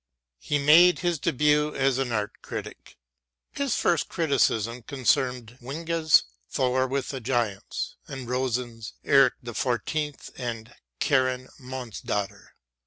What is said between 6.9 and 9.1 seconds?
the giants" and Rosen's